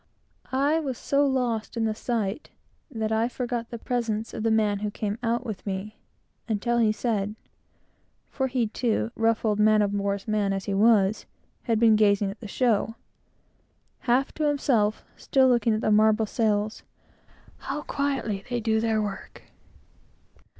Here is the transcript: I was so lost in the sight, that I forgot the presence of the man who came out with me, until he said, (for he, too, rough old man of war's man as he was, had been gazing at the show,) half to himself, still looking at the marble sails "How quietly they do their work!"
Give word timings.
I 0.51 0.79
was 0.79 0.97
so 0.97 1.23
lost 1.27 1.77
in 1.77 1.85
the 1.85 1.93
sight, 1.93 2.49
that 2.89 3.11
I 3.11 3.27
forgot 3.29 3.69
the 3.69 3.77
presence 3.77 4.33
of 4.33 4.41
the 4.41 4.49
man 4.49 4.79
who 4.79 4.89
came 4.89 5.19
out 5.21 5.45
with 5.45 5.63
me, 5.63 5.99
until 6.49 6.79
he 6.79 6.91
said, 6.91 7.35
(for 8.27 8.47
he, 8.47 8.65
too, 8.65 9.11
rough 9.15 9.45
old 9.45 9.59
man 9.59 9.83
of 9.83 9.93
war's 9.93 10.27
man 10.27 10.53
as 10.53 10.65
he 10.65 10.73
was, 10.73 11.27
had 11.65 11.79
been 11.79 11.95
gazing 11.95 12.31
at 12.31 12.39
the 12.39 12.47
show,) 12.47 12.95
half 13.99 14.31
to 14.33 14.45
himself, 14.47 15.05
still 15.15 15.47
looking 15.47 15.75
at 15.75 15.81
the 15.81 15.91
marble 15.91 16.25
sails 16.25 16.81
"How 17.59 17.83
quietly 17.83 18.43
they 18.49 18.59
do 18.59 18.79
their 18.79 18.99
work!" 19.03 19.43